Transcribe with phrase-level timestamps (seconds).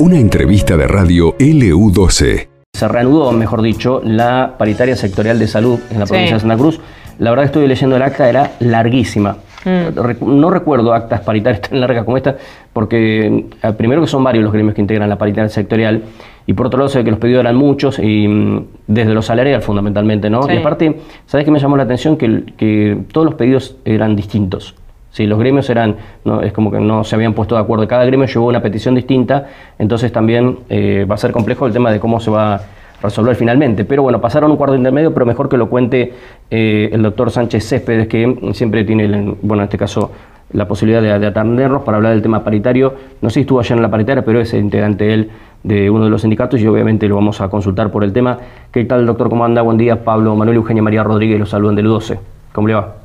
[0.00, 2.48] Una entrevista de radio LU12.
[2.72, 6.80] Se reanudó, mejor dicho, la paritaria sectorial de salud en la provincia de Santa Cruz.
[7.18, 9.36] La verdad que estoy leyendo el acta, era larguísima.
[9.64, 10.40] Mm.
[10.40, 12.36] No recuerdo actas paritarias tan largas como esta,
[12.72, 16.02] porque eh, primero que son varios los gremios que integran la paritaria sectorial,
[16.46, 19.64] y por otro lado sé que los pedidos eran muchos, y mm, desde los salariales
[19.64, 20.50] fundamentalmente, ¿no?
[20.50, 22.16] Y aparte, ¿sabes qué me llamó la atención?
[22.16, 24.74] Que, que todos los pedidos eran distintos.
[25.12, 27.86] Sí, los gremios eran, no, es como que no se habían puesto de acuerdo.
[27.88, 31.90] Cada gremio llevó una petición distinta, entonces también eh, va a ser complejo el tema
[31.90, 32.60] de cómo se va a
[33.02, 33.84] resolver finalmente.
[33.84, 36.12] Pero bueno, pasaron un cuarto intermedio, pero mejor que lo cuente
[36.50, 40.12] eh, el doctor Sánchez Céspedes, que siempre tiene, bueno, en este caso,
[40.52, 42.94] la posibilidad de, atendernos para hablar del tema paritario.
[43.20, 45.30] No sé si estuvo allá en la paritaria, pero es integrante él
[45.62, 48.38] de uno de los sindicatos y obviamente lo vamos a consultar por el tema.
[48.70, 49.28] ¿Qué tal, doctor?
[49.28, 49.62] ¿Cómo anda?
[49.62, 52.18] Buen día, Pablo Manuel Eugenia María Rodríguez, los saludan del 12.
[52.52, 52.99] ¿Cómo le va?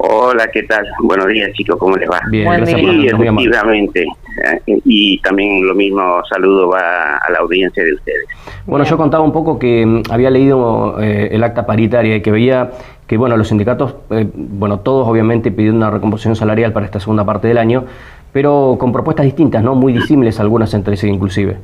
[0.00, 0.86] Hola, ¿qué tal?
[1.02, 2.20] Buenos días, chicos, ¿cómo les va?
[2.30, 4.02] Bien, gracias por efectivamente.
[4.04, 8.26] Eh, y también lo mismo saludo va a la audiencia de ustedes.
[8.64, 12.30] Bueno, yo contaba un poco que mm, había leído eh, el acta paritaria y que
[12.30, 12.70] veía
[13.08, 17.24] que, bueno, los sindicatos, eh, bueno, todos obviamente pidieron una recomposición salarial para esta segunda
[17.24, 17.84] parte del año,
[18.32, 19.74] pero con propuestas distintas, ¿no?
[19.74, 21.56] Muy disímiles algunas entre sí inclusive.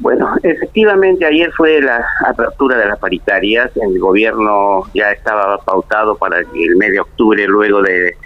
[0.00, 6.38] Bueno, efectivamente ayer fue la apertura de las paritarias, el gobierno ya estaba pautado para
[6.38, 8.16] el mes de octubre, luego de,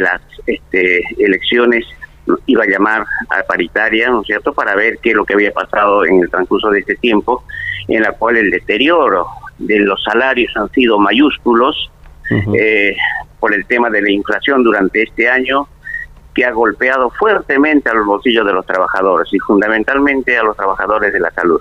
[0.00, 1.86] las este, elecciones,
[2.46, 5.52] iba a llamar a paritaria, ¿no es cierto?, para ver qué es lo que había
[5.52, 7.44] pasado en el transcurso de este tiempo,
[7.86, 11.92] en la cual el deterioro de los salarios han sido mayúsculos
[12.58, 12.96] eh,
[13.38, 15.68] por el tema de la inflación durante este año,
[16.34, 21.12] que ha golpeado fuertemente a los bolsillos de los trabajadores y fundamentalmente a los trabajadores
[21.12, 21.60] de la salud.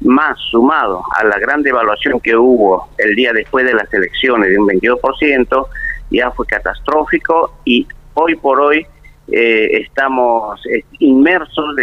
[0.00, 4.58] Más sumado a la gran devaluación que hubo el día después de las elecciones de
[4.58, 5.66] un 22%,
[6.10, 8.86] ya fue catastrófico y hoy por hoy
[9.30, 11.76] eh, estamos eh, inmersos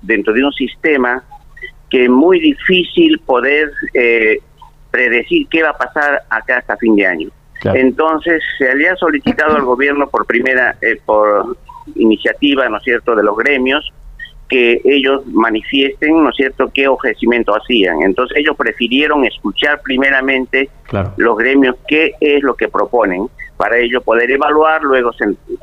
[0.00, 1.22] dentro de un sistema
[1.90, 4.38] que es muy difícil poder eh,
[4.90, 7.28] predecir qué va a pasar acá hasta fin de año.
[7.64, 11.56] Entonces, se había solicitado al gobierno por primera, eh, por
[11.94, 13.92] iniciativa, ¿no es cierto?, de los gremios,
[14.48, 18.02] que ellos manifiesten, ¿no es cierto?, qué ofrecimiento hacían.
[18.02, 20.70] Entonces, ellos prefirieron escuchar primeramente
[21.16, 25.10] los gremios qué es lo que proponen, para ello poder evaluar, luego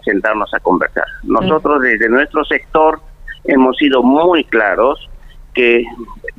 [0.03, 1.06] sentarnos a conversar.
[1.24, 3.00] Nosotros, desde nuestro sector,
[3.46, 5.09] hemos sido muy claros
[5.53, 5.84] que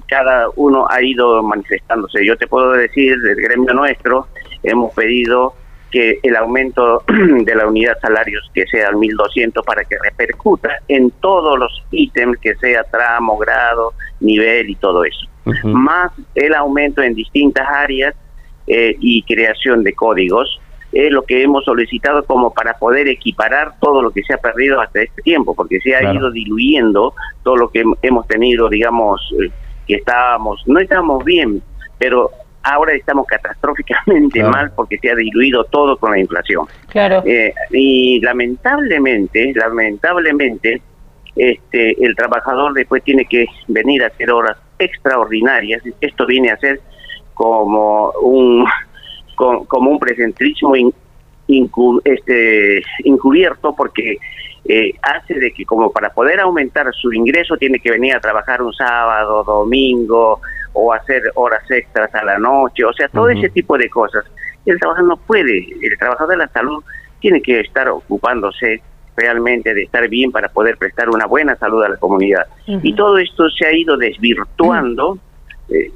[0.08, 2.26] cada uno ha ido manifestándose.
[2.26, 4.26] Yo te puedo decir, del gremio nuestro,
[4.64, 5.54] hemos pedido
[5.90, 11.12] que el aumento de la unidad salarios que sea al 1.200 para que repercuta en
[11.20, 15.26] todos los ítems, que sea tramo, grado, nivel y todo eso.
[15.62, 18.14] Más el aumento en distintas áreas
[18.66, 20.58] eh, y creación de códigos
[20.90, 24.80] es lo que hemos solicitado como para poder equiparar todo lo que se ha perdido
[24.80, 29.50] hasta este tiempo, porque se ha ido diluyendo todo lo que hemos tenido, digamos, eh,
[29.86, 31.62] que estábamos, no estábamos bien,
[31.98, 32.30] pero
[32.64, 36.66] ahora estamos catastróficamente mal porque se ha diluido todo con la inflación.
[36.88, 37.22] Claro.
[37.26, 40.80] Eh, y lamentablemente, lamentablemente,
[41.36, 45.82] este, el trabajador después tiene que venir a hacer horas extraordinarias.
[46.00, 46.80] Esto viene a ser
[47.34, 48.66] como un
[49.36, 50.74] como un presentrismo
[52.04, 54.18] este, encubierto porque
[54.64, 58.62] eh, hace de que como para poder aumentar su ingreso tiene que venir a trabajar
[58.62, 60.40] un sábado, domingo,
[60.74, 64.24] o hacer horas extras a la noche, o sea, todo ese tipo de cosas.
[64.66, 66.82] El trabajador no puede, el trabajador de la salud
[67.20, 68.82] tiene que estar ocupándose
[69.16, 72.46] realmente de estar bien para poder prestar una buena salud a la comunidad.
[72.66, 75.18] Y todo esto se ha ido desvirtuando
[75.70, 75.90] eh,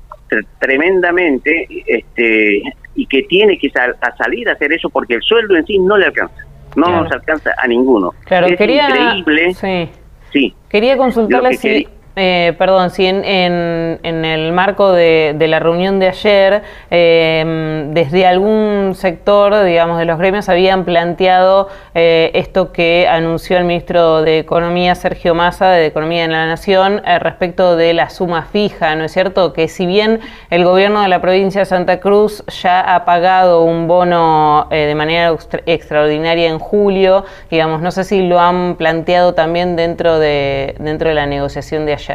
[0.58, 2.62] tremendamente este
[2.94, 5.96] y que tiene que a salir a hacer eso porque el sueldo en sí no
[5.96, 6.44] le alcanza,
[6.76, 8.12] no nos alcanza a ninguno.
[8.24, 9.54] Claro, es quería, increíble.
[9.54, 9.88] Sí.
[10.32, 10.54] sí.
[10.68, 11.88] Quería consultarle si...
[12.20, 18.94] Eh, perdón, si en, en, el marco de, la reunión de ayer, em, desde algún
[18.96, 24.96] sector, digamos, de los gremios habían planteado eh, esto que anunció el ministro de Economía,
[24.96, 29.12] Sergio Massa, de Economía de la Nación, eh, respecto de la suma fija, ¿no es
[29.12, 29.52] cierto?
[29.52, 30.18] Que si bien
[30.50, 35.34] el gobierno de la provincia de Santa Cruz ya ha pagado un bono de manera
[35.66, 41.14] extraordinaria en julio, digamos, no sé si lo han planteado también dentro de, dentro de
[41.14, 42.07] la negociación de ayer.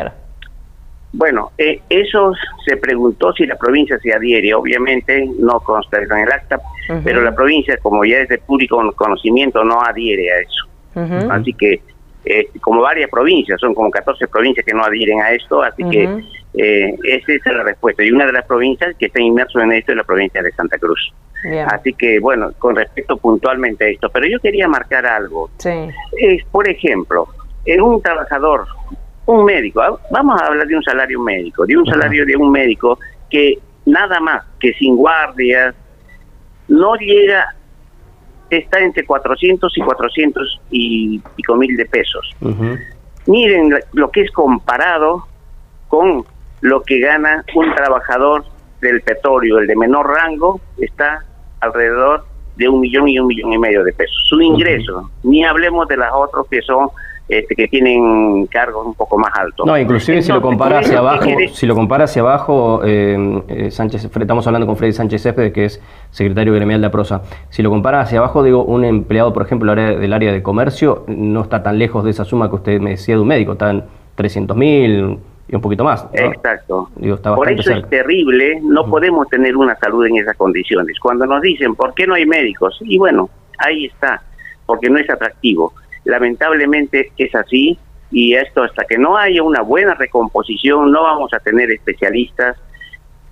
[1.13, 2.33] Bueno, eh, eso
[2.65, 6.59] se preguntó si la provincia se adhiere, obviamente no consta en el acta,
[7.03, 11.31] pero la provincia, como ya es de público conocimiento, no adhiere a eso.
[11.31, 11.81] Así que,
[12.25, 16.03] eh, como varias provincias, son como 14 provincias que no adhieren a esto, así que
[16.55, 18.03] eh, esa es la respuesta.
[18.03, 20.79] Y una de las provincias que está inmerso en esto es la provincia de Santa
[20.79, 21.13] Cruz.
[21.67, 25.51] Así que, bueno, con respecto puntualmente a esto, pero yo quería marcar algo.
[25.57, 25.89] Sí.
[26.17, 27.27] Es, por ejemplo,
[27.65, 28.65] en un trabajador,
[29.25, 32.51] un médico, ah, vamos a hablar de un salario médico, de un salario de un
[32.51, 32.99] médico
[33.29, 35.75] que nada más que sin guardias,
[36.67, 37.53] no llega,
[38.49, 42.35] está entre 400 y 400 y pico mil de pesos.
[43.25, 45.25] Miren lo que es comparado
[45.87, 46.25] con
[46.61, 48.45] lo que gana un trabajador
[48.81, 51.23] del petróleo, el de menor rango, está
[51.61, 54.15] alrededor de un millón y un millón y medio de pesos.
[54.27, 56.89] Su ingreso, ni hablemos de las otros que son
[57.27, 59.65] este, que tienen cargos un poco más altos.
[59.65, 64.03] No, inclusive si lo compara hacia abajo, si lo compara hacia abajo, eh, eh, Sánchez,
[64.03, 65.81] estamos hablando con Freddy Sánchez Céspedes, que es
[66.11, 67.21] secretario gremial de APROSA.
[67.49, 71.41] Si lo compara hacia abajo, digo, un empleado, por ejemplo, del área de comercio, no
[71.41, 73.85] está tan lejos de esa suma que usted me decía de un médico, están
[74.15, 75.17] 300 mil
[75.47, 76.05] y un poquito más.
[76.13, 76.89] Exacto.
[77.35, 80.99] Por eso es terrible, no podemos tener una salud en esas condiciones.
[80.99, 82.77] Cuando nos dicen, ¿por qué no hay médicos?
[82.81, 83.29] Y bueno,
[83.59, 84.21] ahí está,
[84.65, 85.73] porque no es atractivo
[86.05, 87.77] Lamentablemente es así
[88.13, 92.57] y esto hasta que no haya una buena recomposición no vamos a tener especialistas.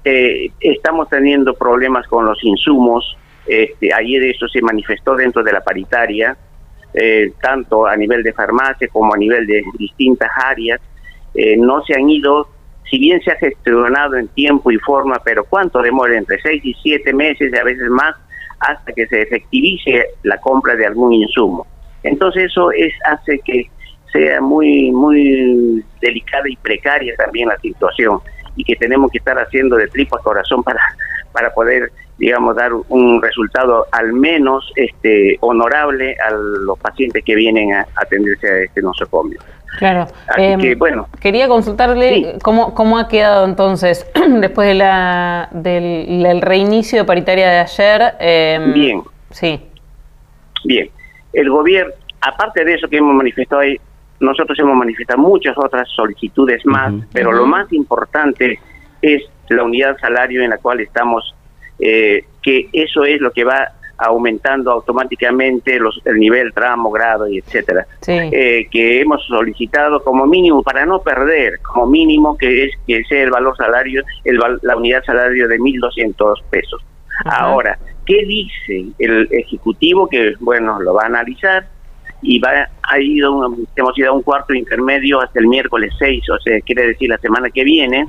[0.03, 3.15] Eh, estamos teniendo problemas con los insumos.
[3.45, 6.35] Este, ayer eso se manifestó dentro de la paritaria,
[6.94, 10.81] eh, tanto a nivel de farmacia como a nivel de distintas áreas.
[11.35, 12.47] Eh, no se han ido,
[12.89, 16.18] si bien se ha gestionado en tiempo y forma, pero ¿cuánto demora?
[16.18, 18.15] Entre seis y siete meses y a veces más
[18.59, 21.68] hasta que se efectivice la compra de algún insumo.
[22.03, 23.69] Entonces eso es hace que
[24.12, 28.19] sea muy muy delicada y precaria también la situación
[28.56, 30.81] y que tenemos que estar haciendo de tripas corazón para
[31.31, 37.74] para poder digamos dar un resultado al menos este honorable a los pacientes que vienen
[37.74, 39.39] a atenderse a este nosocomio.
[39.80, 40.06] Claro.
[40.36, 41.07] Em, bueno.
[41.21, 44.06] Quería consultarle cómo, cómo ha quedado entonces
[44.39, 48.13] después de la, del, reinicio de paritaria de ayer.
[48.19, 49.01] Em, Bien.
[49.31, 49.62] Sí.
[50.65, 50.89] Bien
[51.33, 53.78] el gobierno, aparte de eso que hemos manifestado ahí,
[54.19, 58.60] nosotros hemos manifestado muchas otras solicitudes más, pero lo más importante
[59.01, 61.36] es la unidad salario en la cual estamos,
[61.80, 63.68] eh, que eso es lo que va
[63.98, 70.63] aumentando automáticamente los, el nivel, tramo, grado y etcétera, eh, que hemos solicitado como mínimo
[70.63, 75.04] para no perder, como mínimo que es que sea el valor salario, el, la unidad
[75.04, 76.81] salario de 1.200 pesos.
[77.25, 80.07] Ahora, ¿Qué dice el Ejecutivo?
[80.07, 81.68] Que, bueno, lo va a analizar
[82.23, 86.39] y va ha ido hemos ido a un cuarto intermedio hasta el miércoles 6, o
[86.39, 88.06] sea, quiere decir la semana que viene,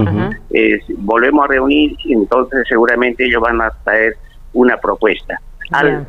[0.99, 4.17] volvemos a reunir y entonces seguramente ellos van a traer
[4.55, 5.41] una propuesta.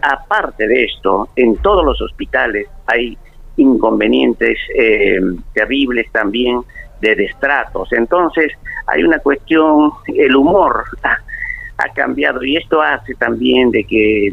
[0.02, 3.18] aparte de esto, en todos los hospitales hay
[3.58, 5.20] inconvenientes eh,
[5.54, 6.62] terribles también
[7.00, 7.94] de destratos.
[7.94, 8.52] Entonces,
[8.88, 10.84] hay una cuestión, el humor
[11.84, 12.44] ha cambiado.
[12.44, 14.32] Y esto hace también de que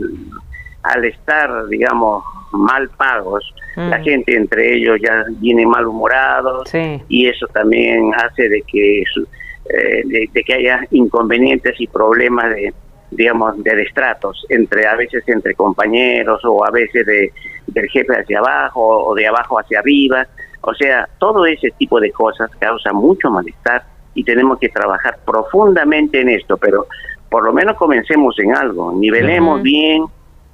[0.82, 4.02] al estar, digamos, mal pagos, la mm.
[4.02, 6.70] gente entre ellos ya viene malhumorados
[7.08, 12.74] y eso también hace de que eh, de, que haya inconvenientes y problemas de
[13.12, 17.32] digamos de destratos entre a veces entre compañeros o a veces de
[17.66, 20.26] del jefe hacia abajo o de abajo hacia arriba.
[20.62, 26.20] O sea todo ese tipo de cosas causa mucho malestar y tenemos que trabajar profundamente
[26.20, 26.86] en esto pero
[27.30, 30.04] por lo menos comencemos en algo, nivelemos bien,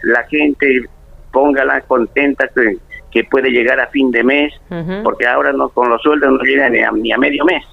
[0.02, 0.84] la gente
[1.32, 2.78] póngala contenta que,
[3.30, 4.52] puede llegar a fin de mes,
[5.02, 7.64] porque ahora no con los sueldos no llegan ni a, medio mes.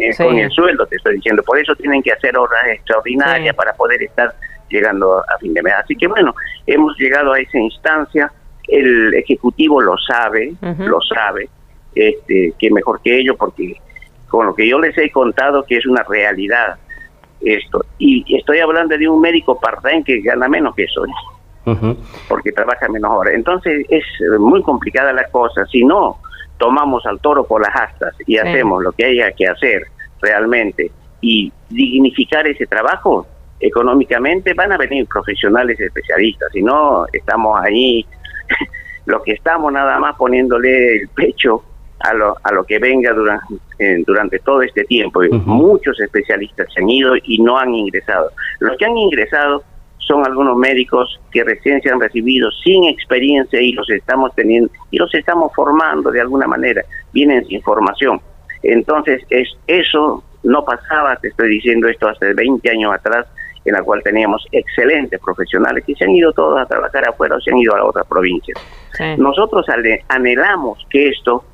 [0.00, 3.72] Eh, con el sueldo te estoy diciendo, por eso tienen que hacer horas extraordinarias para
[3.74, 4.34] poder estar
[4.68, 5.72] llegando a fin de mes.
[5.74, 6.34] Así que bueno,
[6.66, 8.32] hemos llegado a esa instancia,
[8.66, 11.48] el Ejecutivo lo sabe, lo sabe,
[11.94, 13.76] este, que mejor que ellos, porque
[14.28, 16.76] con lo que yo les he contado que es una realidad,
[17.40, 17.84] esto.
[17.98, 21.10] Y estoy hablando de un médico part-time que gana menos que eso, ¿eh?
[22.28, 23.34] porque trabaja menos horas.
[23.34, 24.04] Entonces es
[24.38, 25.66] muy complicada la cosa.
[25.66, 26.18] Si no
[26.56, 29.82] tomamos al toro por las astas y hacemos lo que haya que hacer
[30.20, 30.90] realmente
[31.20, 33.26] y dignificar ese trabajo,
[33.60, 36.50] económicamente van a venir profesionales especialistas.
[36.52, 38.04] Si no, estamos ahí,
[39.06, 41.62] lo que estamos nada más poniéndole el pecho
[42.00, 43.54] a lo, a lo que venga durante,
[44.06, 45.20] durante todo este tiempo.
[45.44, 48.30] Muchos especialistas se han ido y no han ingresado.
[48.60, 49.62] Los que han ingresado
[49.98, 54.96] son algunos médicos que recién se han recibido sin experiencia y los estamos teniendo y
[54.96, 58.20] los estamos formando de alguna manera, vienen sin formación.
[58.62, 63.26] Entonces, es eso no pasaba, te estoy diciendo esto hace 20 años atrás,
[63.64, 67.40] en la cual teníamos excelentes profesionales que se han ido todos a trabajar afuera o
[67.40, 68.58] se han ido a otras provincias.
[69.18, 69.66] Nosotros
[70.08, 71.44] anhelamos que esto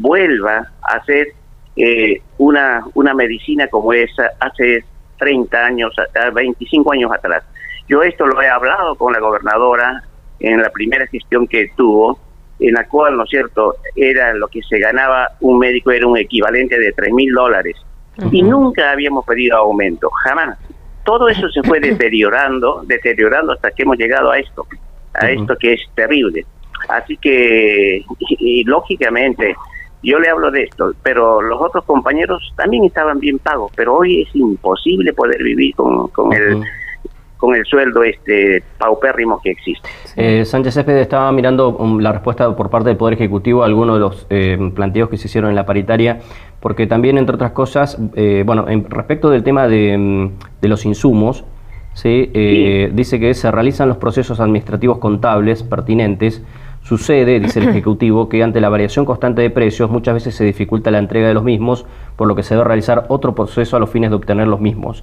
[0.00, 1.28] vuelva a ser
[1.76, 4.84] eh, una, una medicina como esa hace
[5.18, 5.94] 30 años,
[6.34, 7.44] 25 años atrás.
[7.88, 10.02] Yo esto lo he hablado con la gobernadora
[10.40, 12.18] en la primera gestión que tuvo,
[12.58, 16.16] en la cual, ¿no es cierto?, era lo que se ganaba un médico, era un
[16.16, 17.76] equivalente de tres mil dólares.
[18.32, 20.58] Y nunca habíamos pedido aumento, jamás.
[21.04, 24.66] Todo eso se fue deteriorando, deteriorando hasta que hemos llegado a esto,
[25.14, 26.46] a esto que es terrible.
[26.88, 29.54] Así que, y, lógicamente,
[30.02, 34.22] yo le hablo de esto, pero los otros compañeros también estaban bien pagos, pero hoy
[34.22, 36.62] es imposible poder vivir con, con el
[37.36, 39.88] con el sueldo este paupérrimo que existe.
[40.16, 43.96] Eh, Sánchez Céspedes estaba mirando um, la respuesta por parte del Poder Ejecutivo a algunos
[43.96, 46.20] de los eh, planteos que se hicieron en la paritaria,
[46.60, 50.30] porque también, entre otras cosas, eh, bueno, en, respecto del tema de, mm,
[50.62, 51.44] de los insumos,
[51.96, 52.30] ¿sí?
[52.34, 56.42] Eh, dice que se realizan los procesos administrativos contables pertinentes.
[56.86, 60.92] Sucede, dice el Ejecutivo, que ante la variación constante de precios muchas veces se dificulta
[60.92, 63.90] la entrega de los mismos, por lo que se debe realizar otro proceso a los
[63.90, 65.02] fines de obtener los mismos.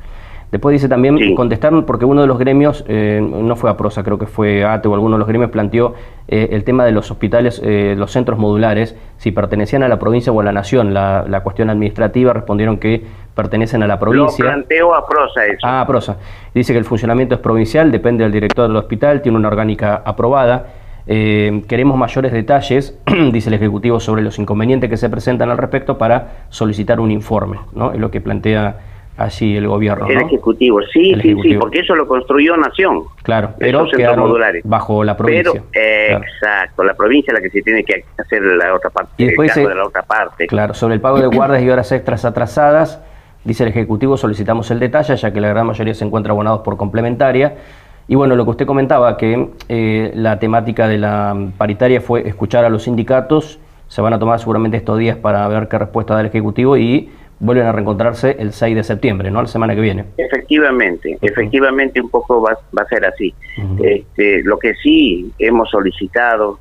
[0.49, 1.33] Después dice también, sí.
[1.33, 4.87] contestaron, porque uno de los gremios, eh, no fue a Prosa, creo que fue ATE
[4.87, 5.95] o alguno de los gremios, planteó
[6.27, 10.31] eh, el tema de los hospitales, eh, los centros modulares, si pertenecían a la provincia
[10.31, 10.93] o a la nación.
[10.93, 14.45] La, la, cuestión administrativa respondieron que pertenecen a la provincia.
[14.45, 15.57] Lo planteó a Prosa eso.
[15.63, 16.17] Ah, a Prosa.
[16.53, 20.67] Dice que el funcionamiento es provincial, depende del director del hospital, tiene una orgánica aprobada.
[21.05, 22.97] Eh, queremos mayores detalles,
[23.31, 27.59] dice el Ejecutivo, sobre los inconvenientes que se presentan al respecto para solicitar un informe,
[27.73, 27.91] ¿no?
[27.91, 28.77] Es lo que plantea
[29.17, 30.07] allí el gobierno.
[30.07, 30.25] El ¿no?
[30.25, 31.53] Ejecutivo, sí, el sí, ejecutivo.
[31.53, 33.03] sí, porque eso lo construyó Nación.
[33.21, 34.63] Claro, pero quedaron modulares.
[34.65, 35.51] bajo la provincia.
[35.51, 36.23] Pero, eh, claro.
[36.23, 39.47] exacto, la provincia es la que se tiene que hacer la otra parte, y después
[39.47, 40.47] el caso dice, de la otra parte.
[40.47, 43.03] Claro, sobre el pago de guardas y horas extras atrasadas,
[43.43, 46.77] dice el Ejecutivo, solicitamos el detalle, ya que la gran mayoría se encuentra abonados por
[46.77, 47.55] complementaria.
[48.13, 52.63] Y bueno, lo que usted comentaba, que eh, la temática de la paritaria fue escuchar
[52.63, 56.19] a los sindicatos, se van a tomar seguramente estos días para ver qué respuesta da
[56.19, 59.41] el Ejecutivo y vuelven a reencontrarse el 6 de septiembre, ¿no?
[59.41, 60.05] La semana que viene.
[60.15, 61.31] Efectivamente, uh -huh.
[61.31, 63.33] efectivamente un poco va, va a ser así.
[63.57, 63.83] Uh -huh.
[63.83, 66.59] este, lo que sí hemos solicitado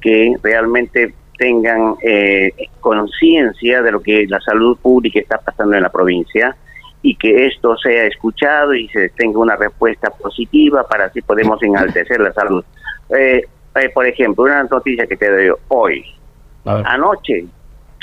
[0.00, 5.90] que realmente tengan eh, conciencia de lo que la salud pública está pasando en la
[5.90, 6.56] provincia
[7.04, 12.18] y que esto sea escuchado y se tenga una respuesta positiva para así podemos enaltecer
[12.18, 12.64] la salud.
[13.10, 13.44] Eh,
[13.74, 16.02] eh, por ejemplo, una noticia que te doy hoy.
[16.64, 17.44] Anoche,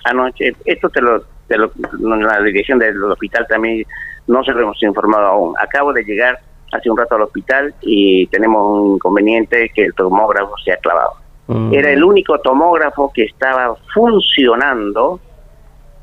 [0.03, 1.71] anoche, esto te lo de lo,
[2.15, 3.83] la dirección del hospital también
[4.27, 5.55] no se lo hemos informado aún.
[5.59, 6.39] Acabo de llegar
[6.71, 11.13] hace un rato al hospital y tenemos un inconveniente que el tomógrafo se ha clavado.
[11.47, 11.73] Mm.
[11.73, 15.19] Era el único tomógrafo que estaba funcionando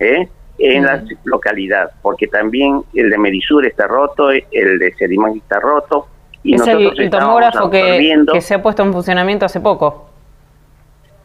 [0.01, 0.29] ¿eh?
[0.59, 6.09] En la localidad, porque también el de Medisur está roto, el de Sedimán está roto.
[6.43, 10.11] Y ¿Es el, el tomógrafo que, que, se ha puesto en funcionamiento hace poco?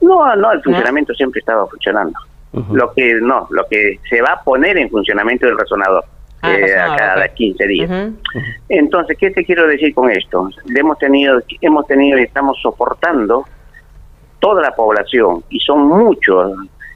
[0.02, 1.16] No, no, el funcionamiento ¿No?
[1.18, 2.20] siempre estaba funcionando.
[2.52, 2.76] Uh -huh.
[2.76, 6.06] Lo que no, lo que se va a poner en funcionamiento del resonador.
[6.42, 7.54] Ah, eh, a cada okay.
[7.54, 7.90] 15 días.
[7.90, 8.16] Uh -huh.
[8.70, 10.50] Entonces, ¿qué te quiero decir con esto?
[10.76, 13.46] Hemos tenido, hemos tenido y estamos soportando
[14.40, 16.52] toda la población y son muchos.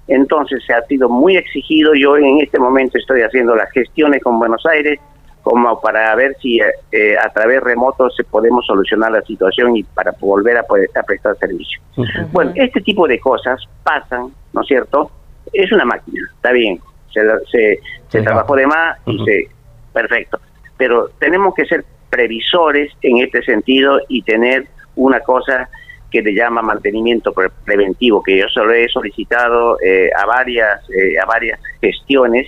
[0.08, 1.94] Entonces, se ha sido muy exigido.
[1.94, 5.00] Yo en este momento estoy haciendo las gestiones con Buenos Aires
[5.42, 10.12] como para ver si eh, a través remoto se podemos solucionar la situación y para
[10.20, 11.80] volver a, poder, a prestar servicio.
[11.96, 12.32] Uh -huh.
[12.34, 15.10] Bueno, este tipo de cosas pasan, ¿no es cierto?
[15.54, 16.80] es una máquina, está bien,
[17.14, 17.22] se,
[17.52, 19.26] se, se trabajó de más y uh -huh.
[19.26, 19.50] se...
[19.94, 20.40] Perfecto.
[20.78, 25.70] Pero tenemos que ser previsores en este sentido y tener una cosa
[26.12, 31.20] que le llama mantenimiento pre preventivo, que yo solo he solicitado eh, a varias eh,
[31.22, 32.48] a varias gestiones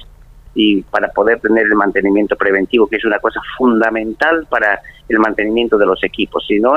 [0.56, 5.78] y para poder tener el mantenimiento preventivo, que es una cosa fundamental para el mantenimiento
[5.78, 6.44] de los equipos.
[6.48, 6.76] Si no,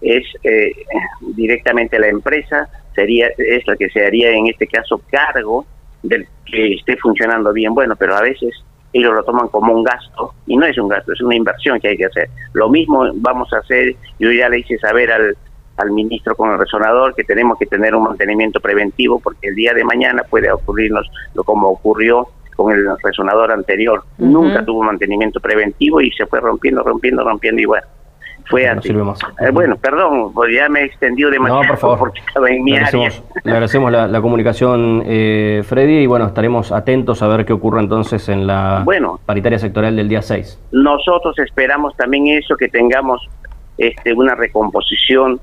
[0.00, 0.72] es eh,
[1.34, 5.66] directamente la empresa sería es la que se haría en este caso cargo
[6.02, 8.54] del que esté funcionando bien bueno pero a veces
[8.92, 11.88] ellos lo toman como un gasto y no es un gasto es una inversión que
[11.88, 15.36] hay que hacer lo mismo vamos a hacer yo ya le hice saber al
[15.80, 19.72] al ministro con el resonador que tenemos que tener un mantenimiento preventivo porque el día
[19.74, 24.30] de mañana puede ocurrirnos lo como ocurrió con el resonador anterior uh -huh.
[24.30, 27.86] nunca tuvo mantenimiento preventivo y se fue rompiendo rompiendo rompiendo y bueno
[28.50, 28.90] fue no así.
[29.40, 31.98] Eh, bueno, perdón, pues ya me he extendido demasiado no, por favor.
[31.98, 33.42] porque estaba en mi le agradecemos, área.
[33.44, 37.80] Le agradecemos la, la comunicación, eh, Freddy, y bueno, estaremos atentos a ver qué ocurre
[37.80, 40.58] entonces en la bueno, paritaria sectorial del día 6.
[40.72, 43.26] Nosotros esperamos también eso, que tengamos
[43.78, 45.40] este, una recomposición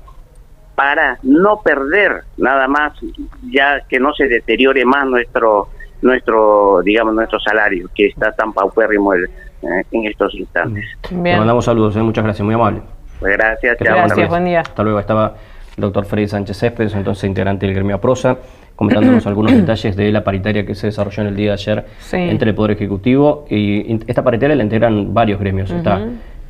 [0.78, 2.92] para no perder nada más,
[3.50, 5.70] ya que no se deteriore más nuestro
[6.02, 10.84] nuestro digamos nuestro salario que está tan paupérrimo el, eh, en estos instantes.
[11.10, 11.24] Bien.
[11.24, 12.82] Le mandamos saludos, eh, muchas gracias, muy amable.
[13.18, 14.60] Pues gracias, chao, gracias, buen día.
[14.60, 15.34] Hasta luego, estaba
[15.76, 18.36] el doctor Freddy Sánchez Céspedes, entonces integrante del gremio Prosa,
[18.76, 22.18] comentándonos algunos detalles de la paritaria que se desarrolló en el día de ayer sí.
[22.18, 25.78] entre el Poder Ejecutivo y esta paritaria la integran varios gremios, uh -huh.
[25.78, 26.06] está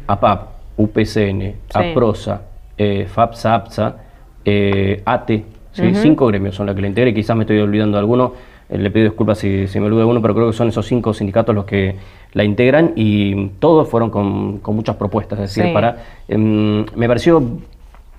[0.07, 2.43] APAP, UPCN, APROSA,
[2.77, 4.05] eh, FAPSA,
[4.51, 8.33] eh, ATE, cinco gremios son los que le integré, quizás me estoy olvidando de alguno,
[8.69, 11.13] eh, le pido disculpas si, me olvido de uno, pero creo que son esos cinco
[11.13, 11.97] sindicatos los que
[12.33, 15.99] la integran y todos fueron con, muchas propuestas, es decir, para...
[16.29, 17.43] Em, me pareció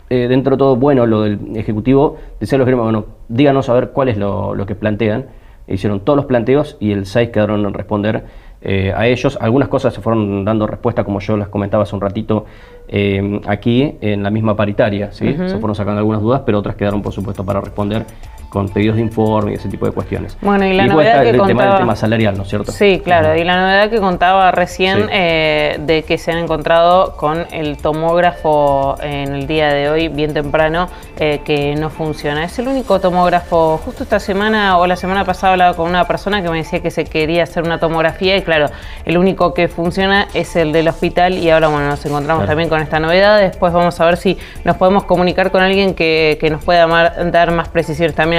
[0.10, 3.90] eh, dentro de todo bueno lo del Ejecutivo, decía los gremios, bueno, díganos a ver
[3.90, 5.26] cuál es lo, lo que plantean,
[5.68, 8.24] hicieron todos los planteos y el 6 quedaron en responder
[8.62, 9.38] eh, a ellos.
[9.40, 12.46] Algunas cosas se fueron dando respuesta, como yo las comentaba hace un ratito,
[12.88, 15.12] eh, aquí en la misma paritaria.
[15.12, 15.34] ¿sí?
[15.34, 18.06] Se fueron sacando algunas dudas, pero otras quedaron, por supuesto, para responder
[18.50, 20.38] con pedidos de informe y ese tipo de cuestiones.
[20.42, 21.64] Bueno, y la novedad que el, contaba...
[21.64, 22.72] tema, tema salarial, ¿no es cierto?
[22.72, 27.46] Sí, claro, y la novedad que contaba recién eh, de que se han encontrado con
[27.52, 32.44] el tomógrafo en el día de hoy, bien temprano, eh, que no funciona.
[32.44, 36.42] Es el único tomógrafo, justo esta semana o la semana pasada hablaba con una persona
[36.42, 38.70] que me decía que se quería hacer una tomografía y claro,
[39.06, 42.82] el único que funciona es el del hospital y ahora bueno, nos encontramos también con
[42.82, 43.40] esta novedad.
[43.40, 47.52] Después vamos a ver si nos podemos comunicar con alguien que, que nos pueda dar
[47.52, 48.39] más precisiones también